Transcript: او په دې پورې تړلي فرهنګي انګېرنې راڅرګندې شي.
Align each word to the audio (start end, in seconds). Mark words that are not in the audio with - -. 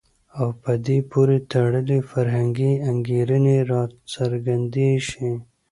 او 0.37 0.47
په 0.61 0.71
دې 0.85 0.97
پورې 1.11 1.37
تړلي 1.51 1.99
فرهنګي 2.09 2.71
انګېرنې 2.89 3.57
راڅرګندې 3.69 4.91
شي. 5.07 5.29